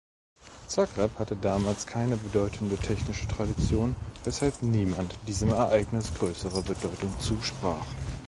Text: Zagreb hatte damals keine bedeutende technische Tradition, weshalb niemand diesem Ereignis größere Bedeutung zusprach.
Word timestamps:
Zagreb 0.65 1.19
hatte 1.19 1.35
damals 1.35 1.85
keine 1.85 2.17
bedeutende 2.17 2.75
technische 2.75 3.27
Tradition, 3.27 3.95
weshalb 4.23 4.63
niemand 4.63 5.13
diesem 5.27 5.49
Ereignis 5.49 6.11
größere 6.15 6.63
Bedeutung 6.63 7.13
zusprach. 7.19 7.85